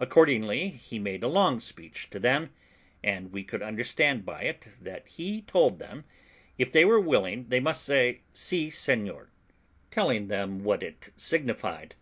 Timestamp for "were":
6.84-6.98